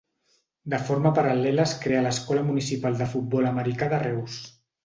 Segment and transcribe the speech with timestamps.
[0.73, 4.43] De forma paral·lela es creà l'Escola Municipal de Futbol Americà de Reus.